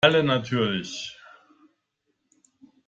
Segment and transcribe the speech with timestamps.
[0.03, 1.15] Alle natürlich.